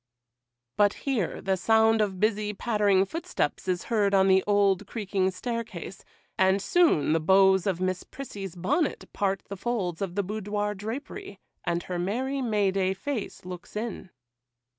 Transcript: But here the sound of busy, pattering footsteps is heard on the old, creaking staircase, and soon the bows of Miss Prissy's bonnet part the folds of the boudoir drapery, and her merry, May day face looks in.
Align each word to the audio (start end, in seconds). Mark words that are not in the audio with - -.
But 0.77 0.93
here 1.05 1.43
the 1.43 1.55
sound 1.55 2.01
of 2.01 2.19
busy, 2.19 2.55
pattering 2.55 3.05
footsteps 3.05 3.67
is 3.67 3.83
heard 3.83 4.15
on 4.15 4.27
the 4.27 4.43
old, 4.47 4.87
creaking 4.87 5.29
staircase, 5.29 6.03
and 6.39 6.59
soon 6.59 7.13
the 7.13 7.19
bows 7.19 7.67
of 7.67 7.79
Miss 7.79 8.03
Prissy's 8.03 8.55
bonnet 8.55 9.07
part 9.13 9.43
the 9.47 9.55
folds 9.57 10.01
of 10.01 10.15
the 10.15 10.23
boudoir 10.23 10.73
drapery, 10.73 11.39
and 11.63 11.83
her 11.83 11.99
merry, 11.99 12.41
May 12.41 12.71
day 12.71 12.95
face 12.95 13.45
looks 13.45 13.75
in. 13.75 14.09